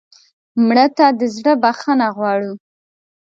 مړه 0.65 0.87
ته 0.97 1.05
د 1.19 1.21
زړه 1.35 1.53
بښنه 1.63 2.07
غواړو 2.17 2.53